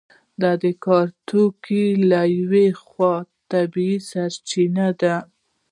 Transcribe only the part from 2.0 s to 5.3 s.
له یوې خوا طبیعي سرچینې دي.